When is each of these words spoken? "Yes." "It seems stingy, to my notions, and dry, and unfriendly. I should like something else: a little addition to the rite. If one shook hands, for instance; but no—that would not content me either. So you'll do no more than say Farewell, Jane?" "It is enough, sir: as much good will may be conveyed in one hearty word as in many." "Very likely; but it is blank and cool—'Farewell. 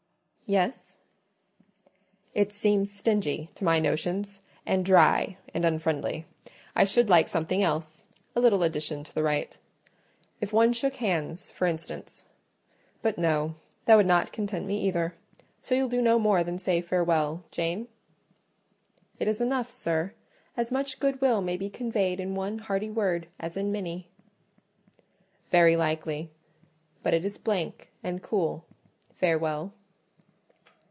"Yes." 0.51 0.97
"It 2.33 2.51
seems 2.51 2.91
stingy, 2.91 3.51
to 3.55 3.63
my 3.63 3.79
notions, 3.79 4.41
and 4.65 4.83
dry, 4.83 5.37
and 5.53 5.63
unfriendly. 5.63 6.25
I 6.75 6.83
should 6.83 7.09
like 7.09 7.29
something 7.29 7.63
else: 7.63 8.09
a 8.35 8.41
little 8.41 8.61
addition 8.61 9.05
to 9.05 9.15
the 9.15 9.23
rite. 9.23 9.55
If 10.41 10.51
one 10.51 10.73
shook 10.73 10.95
hands, 10.97 11.49
for 11.49 11.67
instance; 11.67 12.25
but 13.01 13.17
no—that 13.17 13.95
would 13.95 14.05
not 14.05 14.33
content 14.33 14.65
me 14.65 14.77
either. 14.85 15.15
So 15.61 15.73
you'll 15.73 15.87
do 15.87 16.01
no 16.01 16.19
more 16.19 16.43
than 16.43 16.57
say 16.57 16.81
Farewell, 16.81 17.45
Jane?" 17.49 17.87
"It 19.19 19.29
is 19.29 19.39
enough, 19.39 19.71
sir: 19.71 20.13
as 20.57 20.69
much 20.69 20.99
good 20.99 21.21
will 21.21 21.41
may 21.41 21.55
be 21.55 21.69
conveyed 21.69 22.19
in 22.19 22.35
one 22.35 22.57
hearty 22.59 22.89
word 22.89 23.29
as 23.39 23.55
in 23.55 23.71
many." 23.71 24.09
"Very 25.49 25.77
likely; 25.77 26.29
but 27.03 27.13
it 27.13 27.23
is 27.23 27.37
blank 27.37 27.93
and 28.03 28.21
cool—'Farewell. 28.21 29.71